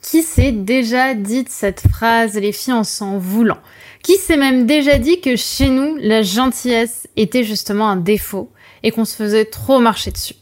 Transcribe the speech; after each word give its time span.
Qui 0.00 0.22
s'est 0.22 0.52
déjà 0.52 1.14
dit 1.14 1.44
cette 1.48 1.82
phrase, 1.90 2.34
les 2.34 2.52
filles, 2.52 2.72
en 2.72 2.84
s'en 2.84 3.18
voulant? 3.18 3.58
Qui 4.02 4.16
s'est 4.16 4.36
même 4.36 4.64
déjà 4.64 4.96
dit 4.96 5.20
que 5.20 5.34
chez 5.34 5.68
nous, 5.68 5.96
la 6.00 6.22
gentillesse 6.22 7.08
était 7.16 7.42
justement 7.42 7.88
un 7.88 7.96
défaut 7.96 8.48
et 8.84 8.92
qu'on 8.92 9.04
se 9.04 9.16
faisait 9.16 9.44
trop 9.44 9.80
marcher 9.80 10.12
dessus? 10.12 10.34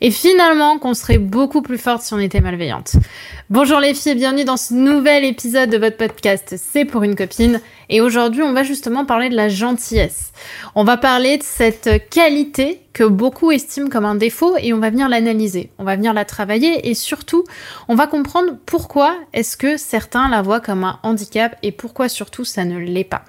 Et 0.00 0.12
finalement 0.12 0.78
qu'on 0.78 0.94
serait 0.94 1.18
beaucoup 1.18 1.62
plus 1.62 1.78
forte 1.78 2.02
si 2.02 2.14
on 2.14 2.18
était 2.18 2.40
malveillante. 2.40 2.92
Bonjour 3.50 3.80
les 3.80 3.92
filles 3.94 4.12
et 4.12 4.14
bienvenue 4.14 4.44
dans 4.44 4.56
ce 4.56 4.72
nouvel 4.72 5.24
épisode 5.24 5.70
de 5.70 5.78
votre 5.78 5.96
podcast 5.96 6.54
C'est 6.56 6.84
pour 6.84 7.02
une 7.02 7.16
copine 7.16 7.60
et 7.92 8.00
aujourd'hui 8.00 8.42
on 8.42 8.54
va 8.54 8.64
justement 8.64 9.04
parler 9.04 9.28
de 9.28 9.36
la 9.36 9.48
gentillesse. 9.48 10.32
On 10.74 10.82
va 10.82 10.96
parler 10.96 11.36
de 11.36 11.42
cette 11.42 12.08
qualité 12.08 12.80
que 12.94 13.04
beaucoup 13.04 13.52
estiment 13.52 13.88
comme 13.88 14.04
un 14.04 14.14
défaut 14.14 14.56
et 14.58 14.72
on 14.72 14.78
va 14.78 14.90
venir 14.90 15.08
l'analyser, 15.08 15.70
on 15.78 15.84
va 15.84 15.96
venir 15.96 16.12
la 16.14 16.24
travailler 16.24 16.88
et 16.88 16.94
surtout 16.94 17.44
on 17.88 17.94
va 17.94 18.06
comprendre 18.06 18.56
pourquoi 18.66 19.14
est-ce 19.32 19.56
que 19.56 19.76
certains 19.76 20.28
la 20.28 20.42
voient 20.42 20.60
comme 20.60 20.84
un 20.84 20.98
handicap 21.02 21.56
et 21.62 21.70
pourquoi 21.70 22.08
surtout 22.08 22.44
ça 22.44 22.64
ne 22.64 22.78
l'est 22.78 23.04
pas. 23.04 23.22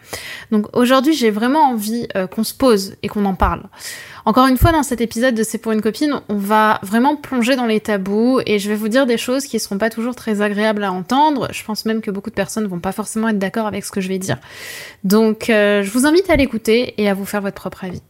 Donc 0.52 0.68
aujourd'hui 0.76 1.14
j'ai 1.14 1.30
vraiment 1.30 1.70
envie 1.70 2.08
euh, 2.16 2.26
qu'on 2.28 2.44
se 2.44 2.54
pose 2.54 2.96
et 3.04 3.10
qu'on 3.10 3.26
en 3.26 3.36
parle. 3.36 3.64
Encore 4.26 4.48
une 4.48 4.58
fois, 4.58 4.72
dans 4.72 4.84
cet 4.84 5.02
épisode 5.02 5.36
de 5.36 5.44
C'est 5.44 5.58
pour 5.58 5.74
une 5.74 5.82
copine, 5.82 6.22
on 6.30 6.38
va 6.38 6.80
vraiment 6.82 7.18
plonger 7.18 7.58
dans 7.58 7.66
les 7.66 7.82
tabous 7.82 8.40
et 8.46 8.58
je 8.58 8.70
vais 8.70 8.76
vous 8.76 8.88
dire 8.88 9.06
des 9.06 9.18
choses 9.18 9.46
qui 9.46 9.58
ne 9.58 9.60
seront 9.60 9.78
pas 9.78 9.90
toujours 9.90 10.16
très 10.16 10.42
agréables 10.42 10.86
à 10.86 10.94
entendre. 10.94 11.50
Je 11.52 11.62
pense 11.66 11.86
même 11.86 12.02
que 12.02 12.10
beaucoup 12.10 12.30
de 12.30 12.36
personnes 12.36 12.66
vont 12.66 12.80
pas 12.80 12.94
forcément 12.94 13.28
être 13.28 13.38
d'accord 13.38 13.68
avec 13.68 13.84
ce 13.84 13.92
que 13.92 14.00
je 14.00 14.08
vais 14.08 14.20
dire. 14.20 14.38
Donc, 15.04 15.50
euh, 15.50 15.84
je 15.84 15.92
vous 15.92 16.06
invite 16.06 16.30
à 16.30 16.36
l'écouter 16.36 16.94
et 16.98 17.10
à 17.10 17.14
vous 17.14 17.26
faire 17.26 17.42
votre 17.42 17.56
propre 17.56 17.84
avis. 17.84 18.02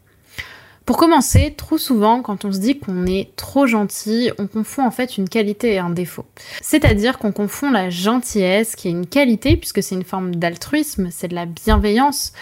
Pour 0.85 0.97
commencer, 0.97 1.53
trop 1.55 1.77
souvent, 1.77 2.21
quand 2.21 2.43
on 2.43 2.51
se 2.51 2.59
dit 2.59 2.77
qu'on 2.77 3.05
est 3.05 3.33
trop 3.37 3.67
gentil, 3.67 4.31
on 4.37 4.47
confond 4.47 4.85
en 4.85 4.91
fait 4.91 5.17
une 5.17 5.29
qualité 5.29 5.73
et 5.73 5.79
un 5.79 5.89
défaut. 5.89 6.25
C'est-à-dire 6.61 7.19
qu'on 7.19 7.31
confond 7.31 7.71
la 7.71 7.89
gentillesse, 7.89 8.75
qui 8.75 8.89
est 8.89 8.91
une 8.91 9.07
qualité, 9.07 9.55
puisque 9.55 9.81
c'est 9.81 9.95
une 9.95 10.03
forme 10.03 10.35
d'altruisme, 10.35 11.07
c'est 11.09 11.29
de 11.29 11.35
la 11.35 11.45
bienveillance, 11.45 12.33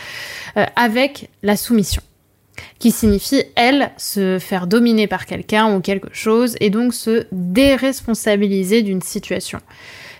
euh, 0.57 0.65
avec 0.75 1.29
la 1.43 1.55
soumission 1.55 2.01
qui 2.79 2.91
signifie, 2.91 3.43
elle, 3.55 3.91
se 3.97 4.39
faire 4.39 4.67
dominer 4.67 5.07
par 5.07 5.25
quelqu'un 5.25 5.75
ou 5.75 5.81
quelque 5.81 6.13
chose 6.13 6.55
et 6.59 6.69
donc 6.69 6.93
se 6.93 7.25
déresponsabiliser 7.31 8.81
d'une 8.81 9.01
situation. 9.01 9.59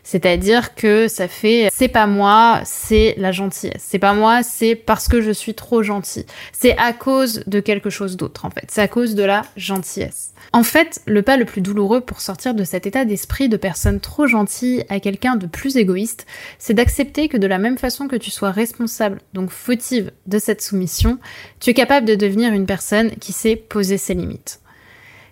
C'est-à-dire 0.03 0.75
que 0.75 1.07
ça 1.07 1.27
fait 1.27 1.69
c'est 1.73 1.87
pas 1.87 2.07
moi, 2.07 2.61
c'est 2.65 3.15
la 3.17 3.31
gentillesse. 3.31 3.83
C'est 3.85 3.99
pas 3.99 4.13
moi, 4.13 4.43
c'est 4.43 4.75
parce 4.75 5.07
que 5.07 5.21
je 5.21 5.31
suis 5.31 5.53
trop 5.53 5.83
gentil. 5.83 6.25
C'est 6.51 6.77
à 6.77 6.93
cause 6.93 7.43
de 7.47 7.59
quelque 7.59 7.89
chose 7.89 8.17
d'autre 8.17 8.45
en 8.45 8.49
fait. 8.49 8.65
C'est 8.69 8.81
à 8.81 8.87
cause 8.87 9.15
de 9.15 9.23
la 9.23 9.43
gentillesse. 9.57 10.31
En 10.53 10.63
fait, 10.63 11.01
le 11.05 11.21
pas 11.21 11.37
le 11.37 11.45
plus 11.45 11.61
douloureux 11.61 12.01
pour 12.01 12.21
sortir 12.21 12.53
de 12.53 12.63
cet 12.63 12.87
état 12.87 13.05
d'esprit 13.05 13.47
de 13.47 13.57
personne 13.57 13.99
trop 13.99 14.27
gentille 14.27 14.83
à 14.89 14.99
quelqu'un 14.99 15.35
de 15.35 15.47
plus 15.47 15.77
égoïste, 15.77 16.25
c'est 16.59 16.73
d'accepter 16.73 17.29
que 17.29 17.37
de 17.37 17.47
la 17.47 17.57
même 17.57 17.77
façon 17.77 18.07
que 18.07 18.15
tu 18.15 18.31
sois 18.31 18.51
responsable, 18.51 19.21
donc 19.33 19.49
fautive 19.49 20.11
de 20.27 20.39
cette 20.39 20.61
soumission, 20.61 21.19
tu 21.59 21.69
es 21.69 21.73
capable 21.73 22.07
de 22.07 22.15
devenir 22.15 22.53
une 22.53 22.65
personne 22.65 23.11
qui 23.11 23.33
sait 23.33 23.55
poser 23.55 23.97
ses 23.97 24.13
limites. 24.13 24.59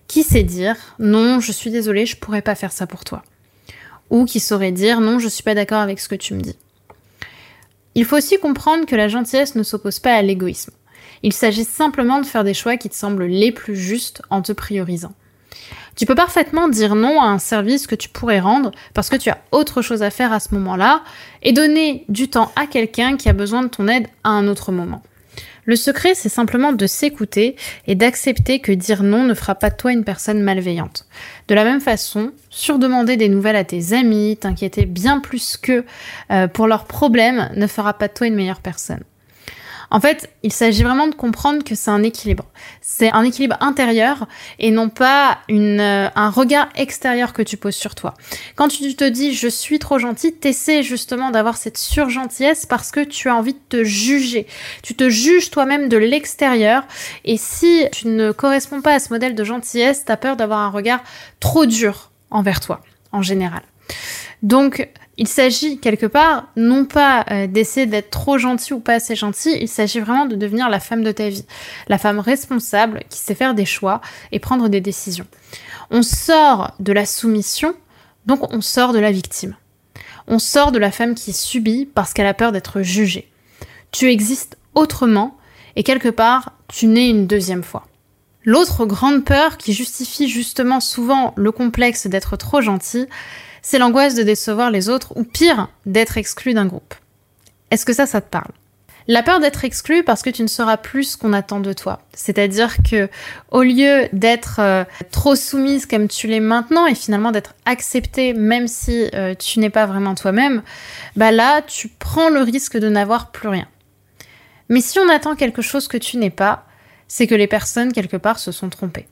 Qui 0.08 0.24
sait 0.24 0.44
dire 0.44 0.76
non, 1.00 1.40
je 1.40 1.52
suis 1.52 1.70
désolée, 1.70 2.06
je 2.06 2.18
pourrais 2.18 2.42
pas 2.42 2.56
faire 2.56 2.72
ça 2.72 2.88
pour 2.88 3.04
toi 3.04 3.24
ou 4.10 4.26
qui 4.26 4.40
saurait 4.40 4.72
dire 4.72 5.02
non, 5.02 5.20
je 5.20 5.28
suis 5.28 5.44
pas 5.44 5.56
d'accord 5.56 5.80
avec 5.80 6.00
ce 6.00 6.10
que 6.10 6.16
tu 6.16 6.34
me 6.34 6.42
dis. 6.42 6.56
Il 7.96 8.06
faut 8.06 8.18
aussi 8.18 8.40
comprendre 8.40 8.86
que 8.86 8.96
la 8.96 9.08
gentillesse 9.08 9.56
ne 9.56 9.64
s'oppose 9.64 10.00
pas 10.00 10.16
à 10.16 10.22
l'égoïsme. 10.22 10.72
Il 11.24 11.34
s'agit 11.34 11.66
simplement 11.66 12.22
de 12.22 12.26
faire 12.26 12.44
des 12.44 12.54
choix 12.54 12.78
qui 12.78 12.90
te 12.90 12.96
semblent 12.96 13.26
les 13.26 13.52
plus 13.52 13.76
justes 13.76 14.22
en 14.30 14.42
te 14.42 14.52
priorisant. 14.52 15.14
Tu 15.96 16.06
peux 16.06 16.16
parfaitement 16.16 16.70
dire 16.70 16.96
non 16.96 17.22
à 17.22 17.26
un 17.26 17.40
service 17.40 17.86
que 17.86 17.96
tu 17.96 18.08
pourrais 18.08 18.40
rendre 18.40 18.72
parce 18.94 19.10
que 19.10 19.18
tu 19.18 19.30
as 19.30 19.40
autre 19.52 19.82
chose 19.82 20.02
à 20.02 20.10
faire 20.10 20.32
à 20.32 20.40
ce 20.40 20.54
moment-là 20.56 21.04
et 21.44 21.52
donner 21.52 22.06
du 22.08 22.30
temps 22.30 22.54
à 22.56 22.68
quelqu'un 22.68 23.18
qui 23.18 23.28
a 23.28 23.34
besoin 23.34 23.64
de 23.64 23.68
ton 23.68 23.88
aide 23.90 24.08
à 24.24 24.30
un 24.30 24.48
autre 24.48 24.72
moment. 24.72 25.04
Le 25.70 25.76
secret, 25.76 26.16
c'est 26.16 26.30
simplement 26.30 26.74
de 26.74 26.88
s'écouter 26.88 27.56
et 27.86 27.94
d'accepter 27.94 28.58
que 28.58 28.72
dire 28.72 29.04
non 29.04 29.24
ne 29.24 29.36
fera 29.36 29.54
pas 29.54 29.70
de 29.70 29.76
toi 29.76 29.92
une 29.92 30.04
personne 30.04 30.42
malveillante. 30.42 31.06
De 31.48 31.54
la 31.54 31.64
même 31.64 31.80
façon, 31.80 32.32
surdemander 32.50 33.18
des 33.18 33.30
nouvelles 33.30 33.56
à 33.56 33.64
tes 33.64 33.94
amis, 33.94 34.36
t'inquiéter 34.36 34.88
bien 34.88 35.20
plus 35.20 35.58
qu'eux 35.58 35.86
euh, 36.32 36.48
pour 36.48 36.66
leurs 36.66 36.86
problèmes 36.86 37.52
ne 37.56 37.68
fera 37.68 37.94
pas 37.94 38.08
de 38.08 38.14
toi 38.14 38.26
une 38.26 38.34
meilleure 38.34 38.62
personne. 38.62 39.04
En 39.92 40.00
fait, 40.00 40.30
il 40.44 40.54
s'agit 40.54 40.84
vraiment 40.84 41.08
de 41.08 41.16
comprendre 41.16 41.64
que 41.64 41.76
c'est 41.76 41.90
un 41.90 42.04
équilibre. 42.04 42.46
C'est 42.82 43.12
un 43.12 43.24
équilibre 43.24 43.58
intérieur 43.60 44.28
et 44.60 44.72
non 44.72 44.90
pas 44.90 45.40
euh, 45.50 46.08
un 46.14 46.30
regard 46.30 46.70
extérieur 46.76 47.34
que 47.34 47.42
tu 47.42 47.58
poses 47.58 47.76
sur 47.76 47.96
toi. 47.96 48.14
Quand 48.56 48.68
tu 48.68 48.96
te 48.96 49.04
dis 49.04 49.34
je 49.34 49.48
suis 49.48 49.80
trop 49.80 49.98
gentil, 49.98 50.34
t'essaies 50.34 50.84
justement 50.84 51.32
d'avoir 51.32 51.58
cette 51.58 51.78
surgentillesse 51.78 52.66
parce 52.66 52.92
que 52.92 53.04
tu 53.04 53.30
as 53.30 53.36
envie 53.36 53.54
de 53.54 53.60
te 53.70 53.84
juger. 53.84 54.48
Tu 54.84 54.96
te 54.96 55.10
juges 55.10 55.50
toi-même 55.50 55.90
de 55.90 55.98
l'extérieur 55.98 56.84
et 57.26 57.38
si 57.38 57.86
tu 57.92 58.08
ne 58.08 58.32
corresponds 58.32 58.82
pas 58.82 58.94
à 58.94 59.00
ce 59.00 59.12
modèle 59.12 59.36
de 59.36 59.44
gentillesse, 59.44 60.06
t'as 60.06 60.18
peur 60.18 60.36
d'avoir 60.36 60.60
un 60.60 60.70
regard 60.70 61.02
trop 61.40 61.66
dur 61.66 62.12
envers 62.30 62.60
toi, 62.60 62.82
en 63.12 63.22
général. 63.22 63.62
Donc, 64.42 64.90
il 65.18 65.28
s'agit 65.28 65.80
quelque 65.80 66.06
part 66.06 66.48
non 66.56 66.86
pas 66.86 67.26
euh, 67.30 67.46
d'essayer 67.46 67.86
d'être 67.86 68.10
trop 68.10 68.38
gentil 68.38 68.74
ou 68.74 68.80
pas 68.80 68.94
assez 68.96 69.16
gentil, 69.16 69.58
il 69.60 69.68
s'agit 69.68 70.00
vraiment 70.00 70.26
de 70.26 70.36
devenir 70.36 70.70
la 70.70 70.80
femme 70.80 71.04
de 71.04 71.12
ta 71.12 71.28
vie, 71.28 71.46
la 71.90 71.98
femme 71.98 72.20
responsable 72.20 73.04
qui 73.10 73.20
sait 73.20 73.36
faire 73.36 73.54
des 73.54 73.66
choix 73.66 74.00
et 74.32 74.40
prendre 74.40 74.70
des 74.70 74.80
décisions. 74.80 75.28
On 75.92 76.04
sort 76.04 76.72
de 76.80 76.94
la 76.94 77.06
soumission, 77.06 77.74
donc 78.26 78.54
on 78.54 78.62
sort 78.62 78.94
de 78.94 79.00
la 79.00 79.12
victime. 79.12 79.56
On 80.28 80.40
sort 80.40 80.72
de 80.72 80.80
la 80.80 80.92
femme 80.92 81.16
qui 81.16 81.34
subit 81.34 81.86
parce 81.86 82.14
qu'elle 82.14 82.28
a 82.28 82.34
peur 82.34 82.54
d'être 82.54 82.82
jugée. 82.82 83.30
Tu 83.92 84.10
existes 84.10 84.58
autrement 84.74 85.38
et 85.76 85.84
quelque 85.84 86.10
part, 86.10 86.54
tu 86.70 86.88
nais 86.88 87.10
une 87.10 87.28
deuxième 87.28 87.64
fois. 87.64 87.88
L'autre 88.46 88.86
grande 88.86 89.26
peur 89.26 89.58
qui 89.58 89.74
justifie 89.74 90.30
justement 90.30 90.80
souvent 90.80 91.34
le 91.36 91.52
complexe 91.52 92.08
d'être 92.08 92.38
trop 92.38 92.62
gentil, 92.62 93.08
c'est 93.62 93.80
l'angoisse 93.80 94.16
de 94.16 94.24
décevoir 94.24 94.72
les 94.72 94.90
autres 94.90 95.14
ou 95.16 95.24
pire, 95.24 95.70
d'être 95.86 96.18
exclu 96.18 96.54
d'un 96.54 96.66
groupe. 96.66 96.94
Est-ce 97.72 97.86
que 97.86 97.94
ça, 97.94 98.06
ça 98.06 98.22
te 98.22 98.30
parle? 98.30 98.52
La 99.08 99.24
peur 99.24 99.40
d'être 99.40 99.66
exclu 99.66 100.04
parce 100.04 100.22
que 100.22 100.30
tu 100.30 100.44
ne 100.44 100.48
seras 100.48 100.78
plus 100.78 101.14
ce 101.14 101.18
qu'on 101.18 101.34
attend 101.34 101.60
de 101.60 101.74
toi. 101.74 102.02
C'est-à-dire 102.14 102.76
que 102.88 103.10
au 103.50 103.64
lieu 103.64 104.08
d'être 104.14 104.60
euh, 104.60 104.84
trop 105.10 105.36
soumise 105.36 105.88
comme 105.88 106.08
tu 106.08 106.28
l'es 106.28 106.40
maintenant 106.40 106.86
et 106.86 106.94
finalement 106.94 107.32
d'être 107.32 107.56
acceptée 107.66 108.34
même 108.34 108.68
si 108.68 109.10
euh, 109.16 109.34
tu 109.34 109.60
n'es 109.60 109.72
pas 109.72 109.88
vraiment 109.88 110.14
toi-même, 110.14 110.62
bah 111.16 111.32
là 111.32 111.64
tu 111.64 111.88
prends 111.88 112.30
le 112.30 112.42
risque 112.42 112.78
de 112.78 112.88
n'avoir 112.88 113.32
plus 113.32 113.50
rien. 113.50 113.68
Mais 114.70 114.82
si 114.82 115.00
on 115.00 115.10
attend 115.10 115.36
quelque 115.36 115.64
chose 115.64 115.88
que 115.88 115.98
tu 115.98 116.18
n'es 116.18 116.30
pas, 116.30 116.68
c'est 117.08 117.26
que 117.26 117.34
les 117.34 117.48
personnes 117.48 117.92
quelque 117.92 118.18
part 118.18 118.38
se 118.38 118.52
sont 118.52 118.70
trompées. 118.70 119.08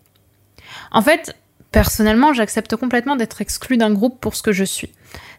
En 0.91 1.01
fait, 1.01 1.35
Personnellement, 1.71 2.33
j'accepte 2.33 2.75
complètement 2.75 3.15
d'être 3.15 3.41
exclue 3.41 3.77
d'un 3.77 3.93
groupe 3.93 4.19
pour 4.19 4.35
ce 4.35 4.41
que 4.41 4.51
je 4.51 4.63
suis. 4.63 4.89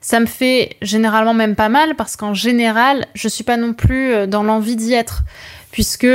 Ça 0.00 0.20
me 0.20 0.26
fait 0.26 0.76
généralement 0.82 1.34
même 1.34 1.56
pas 1.56 1.68
mal 1.68 1.96
parce 1.96 2.16
qu'en 2.16 2.34
général, 2.34 3.06
je 3.14 3.28
suis 3.28 3.44
pas 3.44 3.56
non 3.56 3.72
plus 3.72 4.12
euh, 4.12 4.26
dans 4.26 4.42
l'envie 4.42 4.76
d'y 4.76 4.92
être 4.92 5.22
puisque 5.72 6.06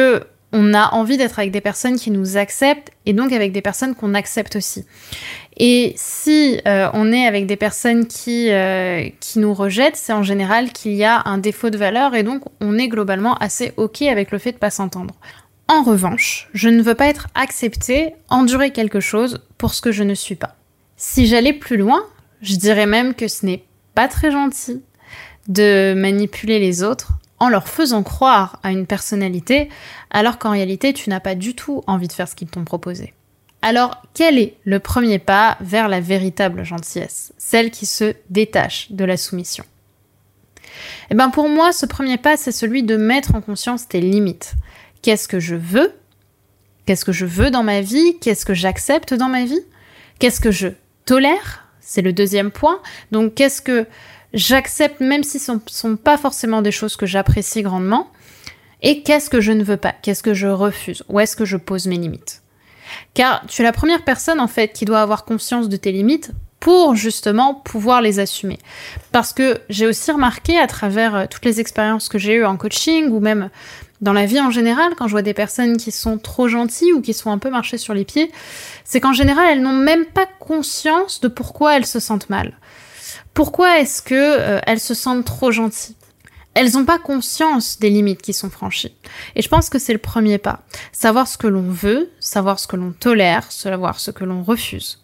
on 0.54 0.74
a 0.76 0.94
envie 0.94 1.18
d'être 1.18 1.40
avec 1.40 1.52
des 1.52 1.62
personnes 1.62 1.98
qui 1.98 2.12
nous 2.12 2.38
acceptent 2.38 2.92
et 3.08 3.14
donc 3.14 3.34
avec 3.34 3.52
des 3.52 3.62
personnes 3.62 3.96
qu'on 3.96 4.14
accepte 4.14 4.56
aussi. 4.56 4.86
Et 5.58 5.94
si 5.96 6.60
euh, 6.68 6.90
on 6.94 7.12
est 7.12 7.26
avec 7.26 7.48
des 7.48 7.56
personnes 7.56 8.08
qui, 8.08 8.52
euh, 8.52 9.10
qui 9.20 9.40
nous 9.40 9.54
rejettent, 9.54 9.96
c'est 9.96 10.14
en 10.14 10.24
général 10.24 10.72
qu'il 10.72 10.94
y 10.94 11.04
a 11.04 11.24
un 11.26 11.40
défaut 11.40 11.72
de 11.72 11.78
valeur 11.78 12.16
et 12.16 12.24
donc 12.24 12.44
on 12.62 12.78
est 12.78 12.88
globalement 12.88 13.36
assez 13.38 13.74
ok 13.78 14.04
avec 14.04 14.32
le 14.32 14.38
fait 14.38 14.54
de 14.54 14.58
pas 14.58 14.70
s'entendre. 14.70 15.16
En 15.68 15.84
revanche, 15.84 16.50
je 16.54 16.70
ne 16.70 16.82
veux 16.82 16.96
pas 16.96 17.08
être 17.08 17.28
acceptée, 17.36 18.14
endurer 18.30 18.72
quelque 18.72 19.00
chose 19.00 19.40
pour 19.58 19.74
ce 19.74 19.82
que 19.82 19.92
je 19.92 20.04
ne 20.04 20.14
suis 20.14 20.36
pas. 20.36 20.56
Si 20.98 21.26
j'allais 21.26 21.54
plus 21.54 21.78
loin, 21.78 22.04
je 22.42 22.56
dirais 22.56 22.86
même 22.86 23.14
que 23.14 23.28
ce 23.28 23.46
n'est 23.46 23.64
pas 23.96 24.08
très 24.08 24.32
gentil 24.32 24.82
de 25.48 25.94
manipuler 25.96 26.60
les 26.60 26.84
autres 26.84 27.14
en 27.40 27.50
leur 27.50 27.68
faisant 27.68 28.04
croire 28.04 28.60
à 28.64 28.72
une 28.72 28.86
personnalité 28.86 29.70
alors 30.12 30.38
qu'en 30.38 30.52
réalité 30.52 30.94
tu 30.94 31.10
n'as 31.10 31.20
pas 31.20 31.36
du 31.36 31.56
tout 31.56 31.84
envie 31.88 32.08
de 32.08 32.14
faire 32.14 32.28
ce 32.28 32.36
qu'ils 32.36 32.50
t'ont 32.50 32.64
proposé. 32.64 33.14
Alors 33.62 34.02
quel 34.14 34.38
est 34.38 34.58
le 34.64 34.80
premier 34.80 35.20
pas 35.20 35.58
vers 35.62 35.88
la 35.88 36.00
véritable 36.00 36.64
gentillesse, 36.64 37.34
celle 37.38 37.72
qui 37.72 37.86
se 37.86 38.14
détache 38.30 38.92
de 38.92 39.06
la 39.06 39.18
soumission 39.18 39.64
Eh 41.10 41.16
bien 41.16 41.30
pour 41.30 41.50
moi 41.50 41.72
ce 41.72 41.86
premier 41.86 42.18
pas 42.18 42.38
c'est 42.38 42.52
celui 42.52 42.84
de 42.84 42.96
mettre 42.96 43.36
en 43.36 43.42
conscience 43.42 43.88
tes 43.88 44.02
limites. 44.02 44.54
Qu'est-ce 45.04 45.28
que 45.28 45.40
je 45.40 45.56
veux? 45.56 45.94
Qu'est-ce 46.86 47.06
que 47.06 47.12
je 47.12 47.26
veux 47.26 47.52
dans 47.52 47.64
ma 47.64 47.82
vie? 47.82 48.18
Qu'est-ce 48.20 48.46
que 48.46 48.56
j'accepte 48.56 49.14
dans 49.14 49.30
ma 49.30 49.46
vie? 49.46 49.62
Qu'est-ce 50.18 50.42
que 50.42 50.52
je 50.52 50.70
tolère? 51.06 51.68
C'est 51.80 52.02
le 52.02 52.14
deuxième 52.14 52.50
point. 52.50 52.82
Donc 53.12 53.36
qu'est-ce 53.36 53.62
que 53.62 53.86
j'accepte 54.34 55.00
même 55.02 55.24
si 55.24 55.40
ce 55.40 55.52
ne 55.52 55.60
sont 55.68 55.96
pas 55.96 56.18
forcément 56.18 56.62
des 56.62 56.72
choses 56.72 56.96
que 56.96 57.06
j'apprécie 57.06 57.62
grandement, 57.62 58.10
et 58.82 59.02
qu'est-ce 59.04 59.30
que 59.30 59.40
je 59.40 59.52
ne 59.52 59.64
veux 59.64 59.78
pas, 59.78 59.94
qu'est-ce 60.02 60.24
que 60.24 60.34
je 60.34 60.48
refuse, 60.48 61.04
où 61.08 61.20
est-ce 61.20 61.36
que 61.36 61.46
je 61.46 61.58
pose 61.58 61.88
mes 61.88 61.98
limites? 61.98 62.42
Car 63.14 63.46
tu 63.48 63.62
es 63.62 63.66
la 63.66 63.72
première 63.72 64.04
personne 64.04 64.40
en 64.40 64.48
fait 64.48 64.74
qui 64.74 64.86
doit 64.86 65.02
avoir 65.02 65.24
conscience 65.26 65.70
de 65.70 65.78
tes 65.78 65.92
limites 65.92 66.32
pour 66.60 66.96
justement 66.96 67.56
pouvoir 67.56 68.02
les 68.02 68.20
assumer. 68.20 68.58
Parce 69.12 69.34
que 69.34 69.60
j'ai 69.70 69.86
aussi 69.86 70.12
remarqué 70.12 70.58
à 70.58 70.68
travers 70.68 71.16
euh, 71.16 71.26
toutes 71.30 71.44
les 71.44 71.60
expériences 71.60 72.08
que 72.08 72.18
j'ai 72.18 72.36
eues 72.36 72.46
en 72.46 72.56
coaching 72.56 73.10
ou 73.10 73.20
même 73.20 73.50
dans 74.04 74.14
la 74.14 74.26
vie 74.26 74.40
en 74.40 74.52
général, 74.52 74.94
quand 74.98 75.08
je 75.08 75.14
vois 75.14 75.22
des 75.22 75.34
personnes 75.34 75.78
qui 75.78 75.92
sont 75.92 76.18
trop 76.18 76.50
gentilles 76.50 76.92
ou 76.92 77.02
qui 77.02 77.14
sont 77.14 77.32
un 77.32 77.38
peu 77.38 77.50
marchées 77.50 77.78
sur 77.78 77.94
les 77.94 78.04
pieds, 78.04 78.32
c'est 78.84 79.00
qu'en 79.00 79.14
général, 79.14 79.48
elles 79.50 79.62
n'ont 79.62 79.72
même 79.72 80.06
pas 80.06 80.28
conscience 80.40 81.22
de 81.22 81.30
pourquoi 81.30 81.78
elles 81.78 81.86
se 81.86 82.02
sentent 82.02 82.30
mal. 82.30 82.60
Pourquoi 83.34 83.80
est-ce 83.80 84.02
que 84.02 84.14
euh, 84.14 84.60
elles 84.68 84.82
se 84.82 84.94
sentent 84.94 85.26
trop 85.26 85.52
gentilles? 85.52 85.96
Elles 86.54 86.74
n'ont 86.74 86.86
pas 86.86 87.00
conscience 87.00 87.80
des 87.80 87.90
limites 87.90 88.22
qui 88.22 88.34
sont 88.34 88.50
franchies. 88.50 88.94
Et 89.36 89.42
je 89.42 89.48
pense 89.48 89.70
que 89.70 89.80
c'est 89.80 89.94
le 89.94 90.00
premier 90.00 90.38
pas. 90.38 90.60
Savoir 90.92 91.28
ce 91.28 91.38
que 91.38 91.48
l'on 91.48 91.64
veut, 91.64 92.12
savoir 92.20 92.60
ce 92.60 92.68
que 92.68 92.76
l'on 92.76 92.92
tolère, 92.92 93.52
savoir 93.52 94.00
ce 94.00 94.12
que 94.12 94.26
l'on 94.26 94.44
refuse. 94.44 95.00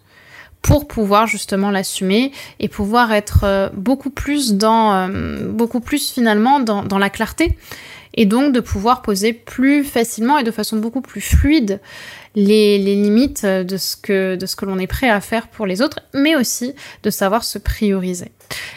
Pour 0.61 0.89
pouvoir 0.89 1.25
justement 1.25 1.71
l'assumer 1.71 2.33
et 2.59 2.67
pouvoir 2.67 3.13
être 3.13 3.45
euh, 3.45 3.69
beaucoup 3.73 4.09
plus 4.09 4.55
dans, 4.55 4.93
euh, 4.93 5.47
beaucoup 5.49 5.79
plus 5.79 6.11
finalement 6.11 6.59
dans, 6.59 6.83
dans 6.83 6.99
la 6.99 7.09
clarté 7.09 7.57
et 8.19 8.25
donc 8.25 8.53
de 8.53 8.59
pouvoir 8.59 9.01
poser 9.01 9.31
plus 9.31 9.85
facilement 9.85 10.37
et 10.37 10.43
de 10.43 10.51
façon 10.51 10.75
beaucoup 10.75 10.99
plus 10.99 11.21
fluide 11.21 11.79
les, 12.35 12.77
limites 12.77 13.45
de 13.45 13.77
ce 13.77 13.95
que, 13.95 14.37
que 14.57 14.65
l'on 14.65 14.77
est 14.77 14.87
prêt 14.87 15.09
à 15.09 15.21
faire 15.21 15.47
pour 15.47 15.65
les 15.65 15.81
autres, 15.81 16.01
mais 16.13 16.35
aussi 16.35 16.75
de 17.01 17.09
savoir 17.09 17.45
se 17.45 17.57
prioriser. 17.57 18.33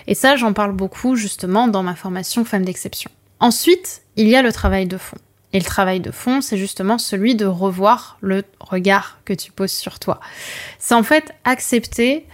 Et 0.07 0.15
ça, 0.15 0.37
j'en 0.37 0.53
parle 0.53 0.73
beaucoup 0.73 1.17
justement 1.17 1.67
dans 1.67 1.83
ma 1.83 1.97
formation 1.97 2.45
Femme 2.45 2.65
d'exception. 2.65 3.11
Ensuite, 3.41 4.03
il 4.15 4.29
y 4.29 4.37
a 4.37 4.43
le 4.43 4.53
travail 4.53 4.87
de 4.87 4.97
fond. 4.97 5.19
Et 5.53 5.59
le 5.59 5.65
travail 5.65 5.99
de 5.99 6.13
fond, 6.13 6.41
c'est 6.41 6.57
justement 6.57 6.97
celui 6.97 7.35
de 7.35 7.45
revoir 7.45 8.19
le 8.21 8.45
regard 8.61 9.19
que 9.25 9.33
tu 9.33 9.51
poses 9.51 9.73
sur 9.73 9.99
toi. 9.99 10.21
C'est 10.79 10.95
en 10.95 11.03
fait 11.03 11.35
accepter 11.45 12.27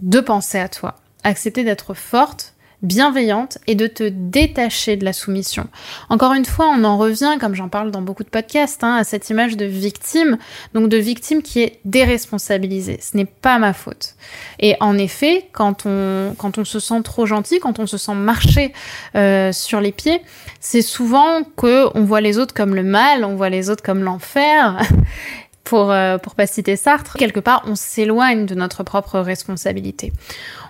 de 0.00 0.20
penser 0.20 0.58
à 0.58 0.70
toi, 0.70 0.96
accepter 1.22 1.64
d'être 1.64 1.92
forte, 1.92 2.54
bienveillante 2.82 3.58
et 3.66 3.74
de 3.74 3.86
te 3.86 4.04
détacher 4.04 4.96
de 4.96 5.04
la 5.04 5.12
soumission. 5.12 5.68
Encore 6.08 6.32
une 6.32 6.44
fois, 6.44 6.68
on 6.68 6.84
en 6.84 6.96
revient, 6.96 7.36
comme 7.40 7.54
j'en 7.54 7.68
parle 7.68 7.90
dans 7.90 8.02
beaucoup 8.02 8.24
de 8.24 8.28
podcasts, 8.28 8.82
hein, 8.84 8.96
à 8.96 9.04
cette 9.04 9.30
image 9.30 9.56
de 9.56 9.64
victime, 9.64 10.38
donc 10.74 10.88
de 10.88 10.96
victime 10.96 11.42
qui 11.42 11.60
est 11.60 11.80
déresponsabilisée. 11.84 12.98
Ce 13.00 13.16
n'est 13.16 13.26
pas 13.26 13.58
ma 13.58 13.72
faute. 13.72 14.14
Et 14.58 14.76
en 14.80 14.96
effet, 14.98 15.48
quand 15.52 15.84
on, 15.86 16.34
quand 16.38 16.58
on 16.58 16.64
se 16.64 16.80
sent 16.80 17.02
trop 17.02 17.26
gentil, 17.26 17.60
quand 17.60 17.78
on 17.78 17.86
se 17.86 17.98
sent 17.98 18.14
marcher 18.14 18.72
euh, 19.14 19.52
sur 19.52 19.80
les 19.80 19.92
pieds, 19.92 20.20
c'est 20.60 20.82
souvent 20.82 21.42
que 21.56 21.86
on 21.94 22.04
voit 22.04 22.20
les 22.20 22.38
autres 22.38 22.54
comme 22.54 22.74
le 22.74 22.82
mal, 22.82 23.24
on 23.24 23.36
voit 23.36 23.50
les 23.50 23.70
autres 23.70 23.82
comme 23.82 24.02
l'enfer. 24.02 24.80
pour, 25.64 25.90
euh, 25.90 26.18
pour 26.18 26.34
pas 26.34 26.46
citer 26.46 26.76
Sartre, 26.76 27.16
quelque 27.16 27.40
part, 27.40 27.62
on 27.66 27.74
s'éloigne 27.74 28.46
de 28.46 28.54
notre 28.54 28.82
propre 28.82 29.20
responsabilité. 29.20 30.12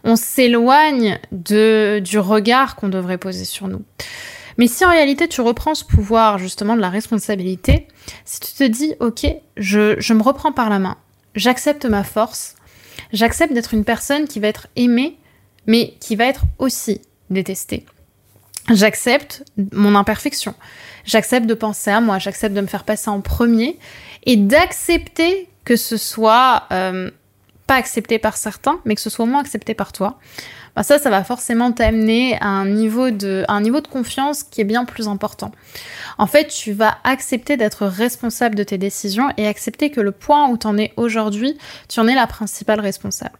On 0.05 0.17
s'éloigne 0.17 1.19
de, 1.33 2.01
du 2.03 2.19
regard 2.19 2.77
qu'on 2.77 2.89
devrait 2.89 3.19
poser 3.19 3.45
sur 3.45 3.69
nous. 3.69 3.83
Mais 4.59 4.67
si 4.67 4.85
en 4.85 4.91
réalité 4.91 5.29
tu 5.29 5.41
reprends 5.41 5.75
ce 5.75 5.85
pouvoir 5.85 6.39
justement 6.39 6.77
de 6.77 6.81
la 6.81 6.91
responsabilité, 6.91 7.87
si 8.25 8.41
tu 8.41 8.53
te 8.53 8.65
dis, 8.65 8.95
ok, 9.01 9.27
je, 9.57 9.99
je 9.99 10.15
me 10.15 10.23
reprends 10.23 10.53
par 10.53 10.69
la 10.69 10.79
main, 10.79 10.97
j'accepte 11.35 11.87
ma 11.87 12.05
force, 12.05 12.57
j'accepte 13.13 13.53
d'être 13.53 13.75
une 13.75 13.85
personne 13.85 14.27
qui 14.27 14.41
va 14.41 14.49
être 14.49 14.67
aimée, 14.77 15.17
mais 15.67 15.95
qui 16.01 16.17
va 16.17 16.27
être 16.27 16.43
aussi 16.59 17.01
détestée. 17.31 17.87
J'accepte 18.71 19.45
mon 19.73 19.95
imperfection. 19.97 20.55
J'accepte 21.05 21.47
de 21.47 21.55
penser 21.55 21.91
à 21.91 22.01
moi. 22.01 22.19
J'accepte 22.19 22.55
de 22.55 22.61
me 22.61 22.67
faire 22.67 22.85
passer 22.85 23.11
en 23.11 23.21
premier 23.21 23.79
et 24.25 24.37
d'accepter 24.37 25.49
que 25.65 25.77
ce 25.77 25.97
soit 25.97 26.65
euh, 26.73 27.11
pas 27.67 27.75
accepté 27.75 28.19
par 28.19 28.37
certains, 28.37 28.81
mais 28.85 28.95
que 28.95 29.01
ce 29.01 29.11
soit 29.11 29.25
au 29.25 29.29
moins 29.29 29.41
accepté 29.41 29.75
par 29.75 29.93
toi. 29.93 30.19
Bah 30.77 30.85
ça, 30.85 30.99
ça 30.99 31.11
va 31.11 31.25
forcément 31.25 31.73
t'amener 31.73 32.39
à 32.41 32.47
un 32.47 32.67
niveau 32.67 33.11
de, 33.11 33.45
à 33.49 33.55
un 33.55 33.61
niveau 33.61 33.81
de 33.81 33.89
confiance 33.89 34.45
qui 34.45 34.61
est 34.61 34.65
bien 34.65 34.85
plus 34.85 35.09
important. 35.09 35.51
En 36.17 36.29
fait, 36.29 36.47
tu 36.47 36.73
vas 36.73 36.99
accepter 37.03 37.57
d'être 37.57 37.87
responsable 37.87 38.55
de 38.55 38.63
tes 38.63 38.79
décisions 38.79 39.31
et 39.37 39.49
accepter 39.49 39.91
que 39.91 40.01
le 40.01 40.13
point 40.13 40.49
où 40.49 40.57
tu 40.57 40.69
en 40.69 40.79
es 40.79 40.93
aujourd'hui, 40.97 41.59
tu 41.89 41.99
en 41.99 42.07
es 42.07 42.15
la 42.15 42.29
principale 42.29 42.79
responsable. 42.79 43.39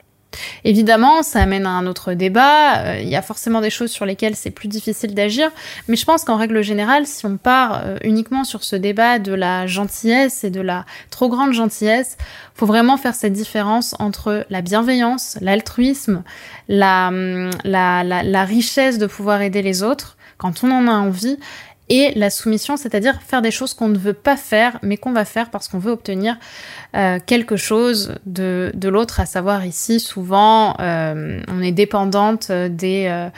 Évidemment, 0.65 1.23
ça 1.23 1.41
amène 1.41 1.67
à 1.67 1.71
un 1.71 1.87
autre 1.87 2.15
débat. 2.15 2.79
Euh, 2.79 3.01
il 3.01 3.09
y 3.09 3.17
a 3.17 3.23
forcément 3.23 3.61
des 3.61 3.71
choses 3.71 3.91
sur 3.91 4.05
lesquelles 4.07 4.37
c'est 4.37 4.51
plus 4.51 4.69
difficile 4.69 5.15
d'agir, 5.15 5.51
mais 5.89 5.97
je 5.97 6.05
pense 6.05 6.25
qu'en 6.25 6.37
règle 6.37 6.63
générale, 6.63 7.07
si 7.07 7.27
on 7.27 7.37
part 7.37 7.83
euh, 7.85 7.97
uniquement 8.05 8.45
sur 8.45 8.65
ce 8.65 8.77
débat 8.77 9.19
de 9.19 9.33
la 9.33 9.67
gentillesse 9.67 10.45
et 10.45 10.51
de 10.51 10.61
la 10.61 10.85
trop 11.11 11.29
grande 11.29 11.53
gentillesse, 11.53 12.17
faut 12.55 12.67
vraiment 12.67 12.97
faire 12.97 13.15
cette 13.15 13.33
différence 13.33 13.95
entre 13.99 14.47
la 14.51 14.61
bienveillance, 14.61 15.39
l'altruisme, 15.41 16.23
la, 16.69 17.09
hum, 17.09 17.51
richesse 18.49 18.99
de 18.99 19.07
pouvoir 19.07 19.43
aider 19.43 19.63
les 19.63 19.83
autres 19.83 20.17
quand 20.39 20.65
on 20.65 20.71
en 20.71 20.89
a 20.89 20.93
envie 20.93 21.39
et 21.91 22.13
la 22.15 22.31
soumission, 22.31 22.77
c'est-à-dire 22.77 23.21
faire 23.21 23.43
des 23.43 23.51
choses 23.51 23.75
qu'on 23.75 23.89
ne 23.89 23.99
veut 23.99 24.15
pas 24.15 24.37
faire, 24.37 24.79
mais 24.83 24.97
qu'on 24.97 25.13
va 25.13 25.25
faire 25.25 25.51
parce 25.51 25.67
qu'on 25.67 25.81
veut 25.81 25.91
obtenir 25.91 26.37
euh, 26.97 27.19
quelque 27.25 27.57
chose 27.57 28.15
de, 28.27 28.71
de 28.75 28.89
l'autre, 28.89 29.19
à 29.19 29.27
savoir 29.27 29.67
ici, 29.67 29.99
souvent, 29.99 30.77
euh, 30.79 31.41
on 31.49 31.61
est 31.61 31.73
dépendante 31.73 32.53
des, 32.53 33.07
euh, 33.09 33.29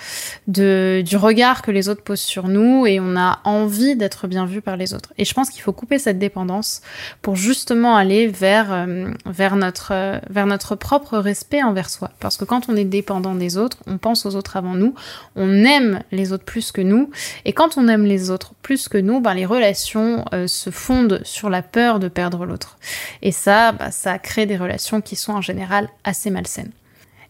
de, 0.49 1.03
du 1.05 1.17
regard 1.17 1.63
que 1.63 1.71
les 1.71 1.89
autres 1.89 2.03
posent 2.03 2.21
sur 2.21 2.49
nous 2.49 2.87
et 2.87 3.01
on 3.01 3.17
a 3.17 3.41
envie 3.45 3.97
d'être 3.97 4.27
bien 4.27 4.45
vu 4.45 4.61
par 4.61 4.77
les 4.77 4.93
autres. 4.93 5.15
Et 5.17 5.25
je 5.25 5.33
pense 5.33 5.49
qu'il 5.49 5.63
faut 5.63 5.73
couper 5.73 5.99
cette 5.99 6.19
dépendance 6.19 6.83
pour 7.23 7.37
justement 7.37 7.97
aller 7.97 8.27
vers, 8.27 8.87
vers, 9.25 9.57
notre, 9.57 10.21
vers 10.31 10.47
notre 10.47 10.77
propre 10.77 11.17
respect 11.17 11.63
envers 11.63 11.89
soi. 11.89 12.11
Parce 12.21 12.37
que 12.37 12.45
quand 12.45 12.69
on 12.69 12.77
est 12.77 12.85
dépendant 12.85 13.35
des 13.35 13.57
autres, 13.57 13.79
on 13.87 13.97
pense 13.97 14.27
aux 14.27 14.37
autres 14.37 14.57
avant 14.59 14.75
nous, 14.75 14.95
on 15.37 15.65
aime 15.65 16.01
les 16.13 16.33
autres 16.33 16.45
plus 16.45 16.71
que 16.71 16.83
nous, 16.83 17.11
et 17.47 17.55
quand 17.55 17.79
on 17.79 17.89
aime 17.89 18.05
les 18.05 18.31
autres, 18.31 18.42
plus 18.63 18.89
que 18.89 18.99
nous, 18.99 19.21
ben, 19.21 19.35
les 19.35 19.47
relations 19.47 20.25
euh, 20.33 20.47
se 20.47 20.71
fondent 20.71 21.21
sur 21.25 21.51
la 21.51 21.63
peur 21.63 21.99
de 21.99 22.09
perdre 22.09 22.45
l'autre. 22.45 22.79
Et 23.23 23.33
ça, 23.33 23.73
ben, 23.73 23.91
ça 23.91 24.19
crée 24.19 24.47
des 24.47 24.57
relations 24.57 25.01
qui 25.01 25.17
sont 25.17 25.33
en 25.33 25.41
général 25.41 25.89
assez 26.05 26.31
malsaines. 26.31 26.73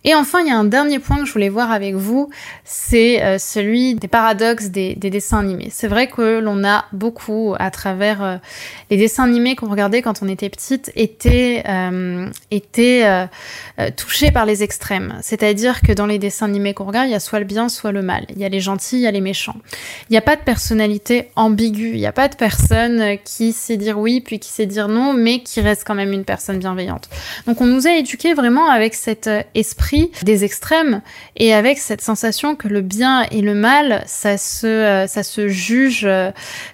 Et 0.04 0.14
enfin, 0.14 0.40
il 0.40 0.48
y 0.48 0.50
a 0.50 0.56
un 0.56 0.64
dernier 0.64 0.98
point 0.98 1.18
que 1.18 1.26
je 1.26 1.32
voulais 1.32 1.48
voir 1.48 1.70
avec 1.70 1.94
vous, 1.94 2.28
c'est 2.64 3.22
euh, 3.22 3.38
celui 3.38 3.94
des 3.94 4.08
paradoxes 4.08 4.66
des, 4.70 4.94
dessins 4.96 5.38
animés. 5.38 5.68
C'est 5.70 5.86
vrai 5.86 6.08
que 6.08 6.40
l'on 6.40 6.64
a 6.64 6.86
beaucoup, 6.92 7.54
à 7.58 7.70
travers 7.70 8.22
euh, 8.22 8.36
les 8.90 8.96
dessins 8.96 9.24
animés 9.24 9.54
qu'on 9.54 9.68
regardait 9.68 10.02
quand 10.02 10.22
on 10.22 10.28
était 10.28 10.48
petite, 10.48 10.90
été, 10.96 11.62
euh, 11.68 12.28
été 12.50 13.26
touchés 13.96 14.30
par 14.30 14.44
les 14.44 14.62
extrêmes. 14.62 15.18
C'est-à-dire 15.22 15.82
que 15.82 15.92
dans 15.92 16.06
les 16.06 16.18
dessins 16.18 16.46
animés 16.46 16.74
qu'on 16.74 16.84
regarde, 16.84 17.08
il 17.08 17.12
y 17.12 17.14
a 17.16 17.20
soit 17.20 17.38
le 17.38 17.44
bien, 17.44 17.68
soit 17.68 17.92
le 17.92 18.02
mal. 18.02 18.26
Il 18.30 18.38
y 18.38 18.44
a 18.44 18.48
les 18.48 18.60
gentils, 18.60 18.96
il 18.96 19.02
y 19.02 19.06
a 19.06 19.10
les 19.10 19.20
méchants. 19.20 19.56
Il 20.08 20.12
n'y 20.12 20.18
a 20.18 20.22
pas 20.22 20.36
de 20.36 20.42
personnalité 20.42 21.28
ambiguë. 21.36 21.92
Il 21.92 21.98
n'y 21.98 22.06
a 22.06 22.12
pas 22.12 22.28
de 22.28 22.34
personne 22.34 23.18
qui 23.24 23.52
sait 23.52 23.76
dire 23.76 23.98
oui, 23.98 24.20
puis 24.20 24.40
qui 24.40 24.50
sait 24.50 24.66
dire 24.66 24.88
non, 24.88 25.12
mais 25.12 25.42
qui 25.42 25.60
reste 25.60 25.84
quand 25.86 25.94
même 25.94 26.12
une 26.12 26.24
personne 26.24 26.58
bienveillante. 26.58 27.08
Donc 27.46 27.60
on 27.60 27.66
nous 27.66 27.86
a 27.86 27.92
éduqués 27.92 28.34
vraiment 28.34 28.68
avec 28.68 28.94
cet 28.94 29.30
esprit 29.54 29.91
des 30.22 30.44
extrêmes 30.44 31.02
et 31.36 31.54
avec 31.54 31.78
cette 31.78 32.00
sensation 32.00 32.56
que 32.56 32.68
le 32.68 32.80
bien 32.80 33.22
et 33.30 33.40
le 33.42 33.54
mal, 33.54 34.02
ça 34.06 34.38
se, 34.38 34.66
euh, 34.66 35.06
ça 35.06 35.22
se 35.22 35.48
juge, 35.48 36.08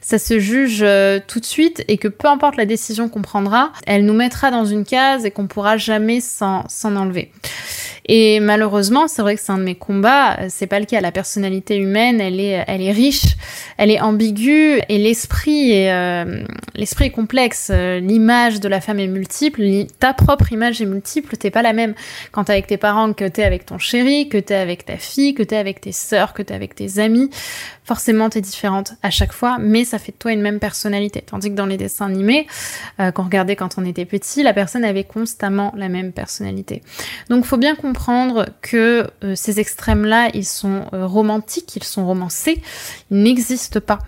ça 0.01 0.19
se 0.19 0.39
juge 0.39 0.85
tout 1.27 1.41
de 1.41 1.45
suite 1.45 1.85
et 1.89 1.99
que 1.99 2.09
peu 2.09 2.29
importe 2.29 2.57
la 2.57 2.67
décision 2.67 3.09
qu'on 3.09 3.23
prendra, 3.23 3.73
elle 3.87 4.05
nous 4.05 4.15
mettra 4.15 4.51
dans 4.51 4.65
une 4.65 4.85
case 4.85 5.25
et 5.25 5.31
qu'on 5.31 5.47
pourra 5.47 5.77
jamais 5.77 6.21
s'en 6.21 6.67
enlever. 6.85 7.33
Et 8.09 8.41
malheureusement, 8.41 9.07
c'est 9.07 9.21
vrai 9.23 9.37
que 9.37 9.41
c'est 9.43 9.53
un 9.53 9.59
de 9.59 9.65
mes 9.65 9.75
combats. 9.75 10.39
C'est 10.49 10.67
pas 10.67 10.81
le 10.81 10.87
cas. 10.87 11.01
La 11.01 11.13
personnalité 11.13 11.77
humaine, 11.77 12.21
elle 12.21 12.41
est, 12.41 12.65
elle 12.67 12.81
est 12.81 12.93
riche, 12.93 13.37
elle 13.77 13.91
est 13.91 14.01
ambiguë, 14.01 14.81
et 14.89 14.99
l'esprit 14.99 15.73
est, 15.73 15.93
euh, 15.93 16.43
l'esprit 16.75 17.07
est 17.07 17.11
complexe. 17.11 17.71
L'image 17.71 18.61
de 18.61 18.69
la 18.69 18.81
femme 18.81 18.99
est 18.99 19.07
multiple. 19.07 19.63
Ta 19.99 20.15
propre 20.15 20.53
image 20.53 20.81
est 20.81 20.87
multiple. 20.87 21.37
T'es 21.37 21.51
pas 21.51 21.63
la 21.63 21.75
même 21.75 21.95
quand 22.33 22.45
t'es 22.45 22.53
avec 22.53 22.67
tes 22.67 22.79
parents 22.79 23.13
que 23.13 23.27
t'es 23.27 23.45
avec 23.45 23.67
ton 23.67 23.79
chéri, 23.79 24.29
que 24.29 24.39
t'es 24.39 24.55
avec 24.55 24.87
ta 24.87 24.97
fille, 24.97 25.35
que 25.35 25.43
t'es 25.43 25.57
avec 25.57 25.81
tes 25.81 25.93
sœurs, 25.93 26.33
que 26.33 26.43
t'es 26.43 26.55
avec 26.55 26.75
tes 26.75 26.99
amis. 26.99 27.31
Forcément, 27.85 28.29
t'es 28.29 28.43
différente 28.43 28.93
à 29.03 29.11
chaque 29.11 29.33
fois, 29.33 29.57
mais 29.59 29.85
ça 29.85 29.99
fait 29.99 30.13
de 30.13 30.19
toi 30.19 30.33
une 30.33 30.43
même 30.43 30.59
personnalité. 30.59 31.23
Tandis 31.23 31.51
que 31.51 31.55
dans 31.55 31.65
les 31.65 31.79
dessins 31.79 32.07
animés, 32.07 32.47
euh, 33.01 33.11
qu'on 33.13 33.25
regardait 33.25 33.57
quand 33.57 33.79
on 33.79 33.85
était 33.85 34.05
petit, 34.05 34.43
la 34.43 34.53
personne 34.53 34.85
avait 34.85 35.05
constamment 35.05 35.73
la 35.75 35.89
même 35.89 36.13
personnalité. 36.13 36.83
Donc, 37.31 37.45
faut 37.45 37.57
bien 37.57 37.75
comprendre 37.75 37.98
que 38.63 39.07
euh, 39.25 39.35
ces 39.35 39.61
extrêmes-là, 39.61 40.31
ils 40.35 40.45
sont 40.45 40.87
euh, 40.93 41.07
romantiques, 41.07 41.77
ils 41.77 41.85
sont 41.85 42.07
romancés, 42.07 42.63
ils 43.11 43.23
n'existent 43.23 43.81
pas. 43.81 43.99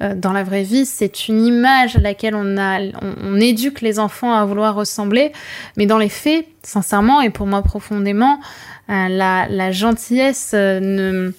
dans 0.00 0.32
la 0.32 0.44
vraie 0.44 0.62
vie, 0.62 0.86
c'est 0.86 1.28
une 1.28 1.44
image 1.44 1.96
à 1.96 2.00
laquelle 2.00 2.34
on, 2.34 3.40
éduque 3.40 3.80
les 3.80 3.98
enfants 3.98 4.32
à 4.32 4.44
vouloir 4.44 4.74
ressembler, 4.74 5.32
mais 5.76 5.86
dans 5.86 5.98
les 5.98 6.08
faits, 6.08 6.46
sincèrement 6.62 7.20
et 7.20 7.30
pour 7.30 7.46
moi 7.46 7.62
profondément, 7.62 8.40
la, 8.88 9.72
gentillesse 9.72 10.52
ne 10.54 11.32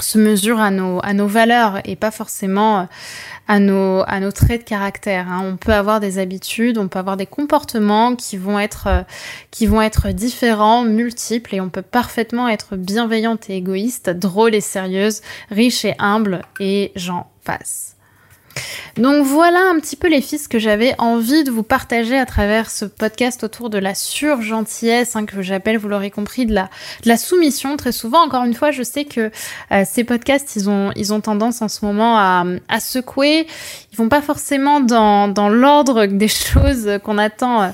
se 0.00 0.18
mesure 0.18 0.60
à 0.60 0.70
nos, 0.70 1.26
valeurs 1.26 1.80
et 1.84 1.96
pas 1.96 2.10
forcément 2.10 2.80
euh, 2.80 2.84
à 3.48 3.58
nos, 3.58 4.02
à 4.06 4.20
nos 4.20 4.32
traits 4.32 4.62
de 4.62 4.68
caractère. 4.68 5.28
Hein. 5.28 5.42
On 5.44 5.56
peut 5.56 5.72
avoir 5.72 6.00
des 6.00 6.18
habitudes, 6.18 6.78
on 6.78 6.88
peut 6.88 6.98
avoir 6.98 7.16
des 7.16 7.26
comportements 7.26 8.16
qui 8.16 8.36
vont 8.36 8.58
être, 8.58 8.86
euh, 8.86 9.02
qui 9.50 9.66
vont 9.66 9.82
être 9.82 10.08
différents, 10.08 10.84
multiples, 10.84 11.54
et 11.54 11.60
on 11.60 11.68
peut 11.68 11.82
parfaitement 11.82 12.48
être 12.48 12.76
bienveillante 12.76 13.50
et 13.50 13.56
égoïste, 13.56 14.10
drôle 14.10 14.54
et 14.54 14.60
sérieuse, 14.60 15.20
riche 15.50 15.84
et 15.84 15.94
humble, 15.98 16.42
et 16.60 16.92
j'en 16.96 17.30
passe. 17.44 17.96
Donc 18.96 19.24
voilà 19.24 19.60
un 19.70 19.80
petit 19.80 19.96
peu 19.96 20.08
les 20.08 20.20
fils 20.20 20.48
que 20.48 20.58
j'avais 20.58 20.94
envie 20.98 21.44
de 21.44 21.50
vous 21.50 21.62
partager 21.62 22.18
à 22.18 22.26
travers 22.26 22.70
ce 22.70 22.84
podcast 22.84 23.42
autour 23.42 23.70
de 23.70 23.78
la 23.78 23.94
surgentillesse, 23.94 25.16
hein, 25.16 25.24
que 25.24 25.40
j'appelle, 25.40 25.78
vous 25.78 25.88
l'aurez 25.88 26.10
compris, 26.10 26.44
de 26.46 26.54
la, 26.54 27.16
soumission. 27.16 27.76
Très 27.76 27.92
souvent, 27.92 28.22
encore 28.22 28.44
une 28.44 28.54
fois, 28.54 28.70
je 28.70 28.82
sais 28.82 29.04
que 29.04 29.30
euh, 29.70 29.84
ces 29.86 30.04
podcasts, 30.04 30.56
ils 30.56 30.68
ont, 30.68 31.20
tendance 31.20 31.62
en 31.62 31.68
ce 31.68 31.84
moment 31.84 32.18
à, 32.18 32.80
secouer. 32.80 33.46
Ils 33.92 33.96
vont 33.96 34.08
pas 34.08 34.22
forcément 34.22 34.80
dans, 34.80 35.28
dans 35.28 35.48
l'ordre 35.48 36.06
des 36.06 36.28
choses 36.28 36.98
qu'on 37.02 37.18
attend. 37.18 37.62
Euh, 37.62 37.68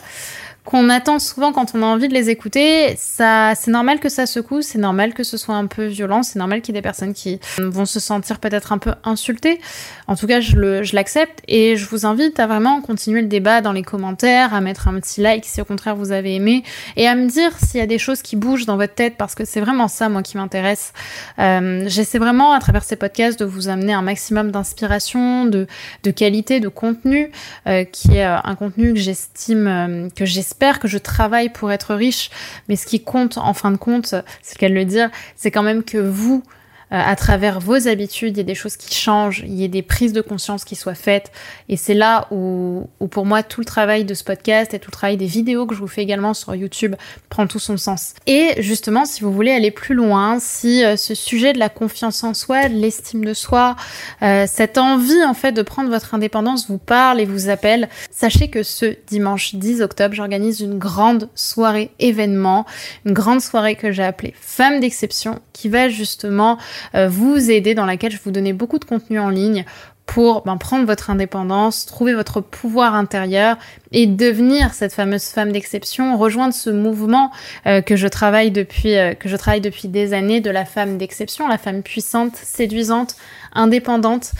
qu'on 0.68 0.90
attend 0.90 1.18
souvent 1.18 1.50
quand 1.54 1.74
on 1.74 1.82
a 1.82 1.86
envie 1.86 2.08
de 2.08 2.12
les 2.12 2.28
écouter. 2.28 2.94
Ça, 2.98 3.54
c'est 3.54 3.70
normal 3.70 4.00
que 4.00 4.10
ça 4.10 4.26
secoue, 4.26 4.60
c'est 4.60 4.76
normal 4.76 5.14
que 5.14 5.22
ce 5.22 5.38
soit 5.38 5.54
un 5.54 5.64
peu 5.64 5.86
violent, 5.86 6.22
c'est 6.22 6.38
normal 6.38 6.60
qu'il 6.60 6.74
y 6.74 6.76
ait 6.76 6.82
des 6.82 6.84
personnes 6.84 7.14
qui 7.14 7.40
vont 7.56 7.86
se 7.86 7.98
sentir 7.98 8.38
peut-être 8.38 8.70
un 8.70 8.76
peu 8.76 8.92
insultées. 9.02 9.60
En 10.08 10.14
tout 10.14 10.26
cas, 10.26 10.40
je, 10.40 10.94
l'accepte 10.94 11.40
et 11.48 11.78
je 11.78 11.86
vous 11.86 12.04
invite 12.04 12.38
à 12.38 12.46
vraiment 12.46 12.82
continuer 12.82 13.22
le 13.22 13.28
débat 13.28 13.62
dans 13.62 13.72
les 13.72 13.82
commentaires, 13.82 14.52
à 14.52 14.60
mettre 14.60 14.88
un 14.88 15.00
petit 15.00 15.22
like 15.22 15.46
si 15.46 15.58
au 15.62 15.64
contraire 15.64 15.96
vous 15.96 16.12
avez 16.12 16.34
aimé 16.34 16.64
et 16.96 17.08
à 17.08 17.14
me 17.14 17.26
dire 17.28 17.52
s'il 17.64 17.80
y 17.80 17.82
a 17.82 17.86
des 17.86 17.98
choses 17.98 18.20
qui 18.20 18.36
bougent 18.36 18.66
dans 18.66 18.76
votre 18.76 18.94
tête 18.94 19.14
parce 19.16 19.34
que 19.34 19.46
c'est 19.46 19.60
vraiment 19.60 19.88
ça, 19.88 20.10
moi, 20.10 20.22
qui 20.22 20.36
m'intéresse. 20.36 20.92
Euh, 21.38 21.84
j'essaie 21.86 22.18
vraiment 22.18 22.52
à 22.52 22.58
travers 22.58 22.84
ces 22.84 22.96
podcasts 22.96 23.40
de 23.40 23.46
vous 23.46 23.70
amener 23.70 23.94
un 23.94 24.02
maximum 24.02 24.50
d'inspiration, 24.50 25.46
de, 25.46 25.66
de 26.02 26.10
qualité, 26.10 26.60
de 26.60 26.68
contenu, 26.68 27.30
euh, 27.66 27.84
qui 27.84 28.18
est 28.18 28.24
un 28.24 28.54
contenu 28.54 28.92
que 28.92 29.00
j'estime, 29.00 29.66
euh, 29.66 30.08
que 30.14 30.26
j'espère 30.26 30.57
j'espère 30.58 30.80
que 30.80 30.88
je 30.88 30.98
travaille 30.98 31.50
pour 31.50 31.70
être 31.70 31.94
riche, 31.94 32.30
mais 32.68 32.74
ce 32.74 32.84
qui 32.84 33.00
compte 33.00 33.38
en 33.38 33.54
fin 33.54 33.70
de 33.70 33.76
compte, 33.76 34.16
c'est 34.42 34.58
qu'elle 34.58 34.74
le 34.74 34.84
dire, 34.84 35.08
c'est 35.36 35.52
quand 35.52 35.62
même 35.62 35.84
que 35.84 35.98
vous, 35.98 36.42
à 36.90 37.16
travers 37.16 37.60
vos 37.60 37.88
habitudes, 37.88 38.36
il 38.36 38.38
y 38.38 38.40
a 38.40 38.44
des 38.44 38.54
choses 38.54 38.76
qui 38.76 38.94
changent, 38.94 39.42
il 39.46 39.54
y 39.54 39.64
a 39.64 39.68
des 39.68 39.82
prises 39.82 40.12
de 40.12 40.20
conscience 40.20 40.64
qui 40.64 40.74
soient 40.76 40.94
faites. 40.94 41.30
Et 41.68 41.76
c'est 41.76 41.94
là 41.94 42.26
où, 42.30 42.88
où, 43.00 43.08
pour 43.08 43.26
moi, 43.26 43.42
tout 43.42 43.60
le 43.60 43.66
travail 43.66 44.04
de 44.04 44.14
ce 44.14 44.24
podcast 44.24 44.74
et 44.74 44.78
tout 44.78 44.90
le 44.90 44.96
travail 44.96 45.16
des 45.16 45.26
vidéos 45.26 45.66
que 45.66 45.74
je 45.74 45.80
vous 45.80 45.86
fais 45.86 46.02
également 46.02 46.34
sur 46.34 46.54
YouTube 46.54 46.94
prend 47.28 47.46
tout 47.46 47.58
son 47.58 47.76
sens. 47.76 48.14
Et 48.26 48.54
justement, 48.58 49.04
si 49.04 49.22
vous 49.22 49.32
voulez 49.32 49.52
aller 49.52 49.70
plus 49.70 49.94
loin, 49.94 50.38
si 50.40 50.84
euh, 50.84 50.96
ce 50.96 51.14
sujet 51.14 51.52
de 51.52 51.58
la 51.58 51.68
confiance 51.68 52.24
en 52.24 52.34
soi, 52.34 52.68
de 52.68 52.74
l'estime 52.74 53.24
de 53.24 53.34
soi, 53.34 53.76
euh, 54.22 54.46
cette 54.48 54.78
envie 54.78 55.24
en 55.24 55.34
fait 55.34 55.52
de 55.52 55.62
prendre 55.62 55.90
votre 55.90 56.14
indépendance 56.14 56.68
vous 56.68 56.78
parle 56.78 57.20
et 57.20 57.24
vous 57.24 57.48
appelle, 57.48 57.88
sachez 58.10 58.48
que 58.48 58.62
ce 58.62 58.96
dimanche 59.06 59.54
10 59.54 59.82
octobre, 59.82 60.14
j'organise 60.14 60.60
une 60.60 60.78
grande 60.78 61.28
soirée 61.34 61.90
événement, 61.98 62.66
une 63.04 63.12
grande 63.12 63.40
soirée 63.40 63.74
que 63.74 63.92
j'ai 63.92 64.04
appelée 64.04 64.34
Femme 64.40 64.80
d'exception, 64.80 65.40
qui 65.52 65.68
va 65.68 65.88
justement 65.88 66.52
euh, 66.52 66.54
vous 66.94 67.50
aider, 67.50 67.74
dans 67.74 67.86
laquelle 67.86 68.12
je 68.12 68.18
vous 68.22 68.30
donner 68.30 68.52
beaucoup 68.52 68.78
de 68.78 68.84
contenu 68.84 69.18
en 69.18 69.30
ligne 69.30 69.64
pour 70.08 70.42
ben, 70.44 70.56
prendre 70.56 70.86
votre 70.86 71.10
indépendance, 71.10 71.84
trouver 71.84 72.14
votre 72.14 72.40
pouvoir 72.40 72.94
intérieur 72.94 73.58
et 73.92 74.06
devenir 74.06 74.72
cette 74.72 74.94
fameuse 74.94 75.26
femme 75.26 75.52
d'exception, 75.52 76.16
rejoindre 76.16 76.54
ce 76.54 76.70
mouvement 76.70 77.30
euh, 77.66 77.82
que 77.82 77.94
je 77.94 78.08
travaille 78.08 78.50
depuis 78.50 78.96
euh, 78.96 79.12
que 79.12 79.28
je 79.28 79.36
travaille 79.36 79.60
depuis 79.60 79.86
des 79.86 80.14
années 80.14 80.40
de 80.40 80.50
la 80.50 80.64
femme 80.64 80.96
d'exception, 80.96 81.46
la 81.46 81.58
femme 81.58 81.82
puissante, 81.82 82.36
séduisante, 82.36 83.16
indépendante 83.52 84.32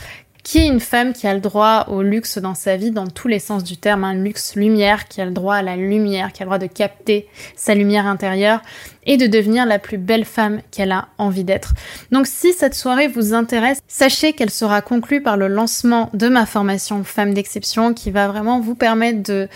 qui 0.43 0.57
est 0.57 0.67
une 0.67 0.79
femme 0.79 1.13
qui 1.13 1.27
a 1.27 1.33
le 1.35 1.41
droit 1.41 1.85
au 1.89 2.01
luxe 2.01 2.39
dans 2.39 2.55
sa 2.55 2.75
vie 2.75 2.89
dans 2.89 3.05
tous 3.05 3.27
les 3.27 3.37
sens 3.37 3.63
du 3.63 3.77
terme, 3.77 4.03
un 4.03 4.15
luxe 4.15 4.55
lumière, 4.55 5.07
qui 5.07 5.21
a 5.21 5.25
le 5.25 5.31
droit 5.31 5.55
à 5.55 5.61
la 5.61 5.75
lumière, 5.75 6.31
qui 6.31 6.41
a 6.41 6.45
le 6.45 6.47
droit 6.47 6.57
de 6.57 6.65
capter 6.65 7.27
sa 7.55 7.75
lumière 7.75 8.07
intérieure 8.07 8.61
et 9.05 9.17
de 9.17 9.27
devenir 9.27 9.65
la 9.65 9.79
plus 9.79 9.97
belle 9.97 10.25
femme 10.25 10.61
qu'elle 10.71 10.91
a 10.91 11.07
envie 11.17 11.43
d'être. 11.43 11.73
Donc 12.11 12.27
si 12.27 12.53
cette 12.53 12.75
soirée 12.75 13.07
vous 13.07 13.33
intéresse, 13.33 13.79
sachez 13.87 14.33
qu'elle 14.33 14.49
sera 14.49 14.81
conclue 14.81 15.21
par 15.21 15.37
le 15.37 15.47
lancement 15.47 16.09
de 16.13 16.27
ma 16.27 16.45
formation 16.45 17.03
Femme 17.03 17.33
d'exception 17.33 17.93
qui 17.93 18.11
va 18.11 18.27
vraiment 18.27 18.59
vous 18.59 18.75
permettre 18.75 19.23
de, 19.23 19.47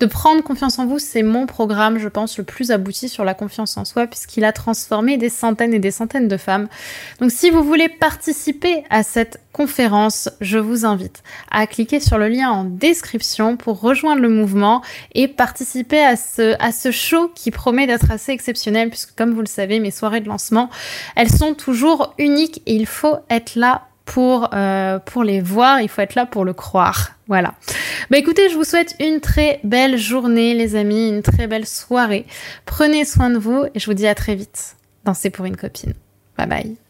de 0.00 0.06
prendre 0.06 0.42
confiance 0.42 0.78
en 0.78 0.86
vous. 0.86 0.98
C'est 0.98 1.22
mon 1.22 1.46
programme, 1.46 1.98
je 1.98 2.08
pense, 2.08 2.38
le 2.38 2.44
plus 2.44 2.70
abouti 2.70 3.08
sur 3.08 3.24
la 3.24 3.34
confiance 3.34 3.76
en 3.76 3.84
soi 3.84 4.06
puisqu'il 4.06 4.44
a 4.44 4.52
transformé 4.52 5.16
des 5.16 5.28
centaines 5.28 5.74
et 5.74 5.78
des 5.78 5.90
centaines 5.90 6.28
de 6.28 6.36
femmes. 6.36 6.68
Donc 7.20 7.30
si 7.30 7.50
vous 7.50 7.62
voulez 7.62 7.88
participer 7.88 8.84
à 8.90 9.02
cette 9.02 9.40
conférence, 9.52 10.28
je 10.40 10.58
vous 10.58 10.84
invite 10.84 11.22
à 11.50 11.66
cliquer 11.66 12.00
sur 12.00 12.18
le 12.18 12.28
lien 12.28 12.50
en 12.50 12.64
description 12.64 13.56
pour 13.56 13.80
rejoindre 13.80 14.22
le 14.22 14.28
mouvement 14.28 14.82
et 15.14 15.26
participer 15.28 16.00
à 16.00 16.16
ce, 16.16 16.54
à 16.62 16.72
ce 16.72 16.90
show 16.90 17.30
qui 17.34 17.50
promet 17.50 17.86
d'être 17.86 18.10
assez 18.10 18.32
exceptionnel 18.32 18.89
puisque 18.90 19.14
comme 19.16 19.32
vous 19.32 19.40
le 19.40 19.46
savez, 19.46 19.80
mes 19.80 19.90
soirées 19.90 20.20
de 20.20 20.28
lancement, 20.28 20.68
elles 21.16 21.30
sont 21.30 21.54
toujours 21.54 22.14
uniques 22.18 22.62
et 22.66 22.74
il 22.74 22.86
faut 22.86 23.16
être 23.30 23.54
là 23.54 23.86
pour, 24.04 24.50
euh, 24.54 24.98
pour 24.98 25.22
les 25.22 25.40
voir, 25.40 25.80
il 25.80 25.88
faut 25.88 26.02
être 26.02 26.16
là 26.16 26.26
pour 26.26 26.44
le 26.44 26.52
croire. 26.52 27.12
Voilà. 27.28 27.54
Bah 28.10 28.18
écoutez, 28.18 28.48
je 28.48 28.56
vous 28.56 28.64
souhaite 28.64 28.96
une 28.98 29.20
très 29.20 29.60
belle 29.62 29.96
journée 29.96 30.54
les 30.54 30.74
amis, 30.74 31.08
une 31.08 31.22
très 31.22 31.46
belle 31.46 31.66
soirée. 31.66 32.26
Prenez 32.66 33.04
soin 33.04 33.30
de 33.30 33.38
vous 33.38 33.66
et 33.72 33.78
je 33.78 33.86
vous 33.86 33.94
dis 33.94 34.08
à 34.08 34.16
très 34.16 34.34
vite 34.34 34.76
dans 35.04 35.14
C'est 35.14 35.30
pour 35.30 35.44
une 35.44 35.56
copine. 35.56 35.94
Bye 36.36 36.48
bye. 36.48 36.89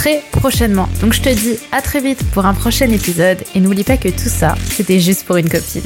très 0.00 0.22
prochainement. 0.32 0.88
Donc 1.02 1.12
je 1.12 1.20
te 1.20 1.28
dis 1.28 1.58
à 1.72 1.82
très 1.82 2.00
vite 2.00 2.22
pour 2.32 2.46
un 2.46 2.54
prochain 2.54 2.90
épisode 2.90 3.36
et 3.54 3.60
n'oublie 3.60 3.84
pas 3.84 3.98
que 3.98 4.08
tout 4.08 4.30
ça, 4.30 4.54
c'était 4.70 4.98
juste 4.98 5.26
pour 5.26 5.36
une 5.36 5.50
copine. 5.50 5.82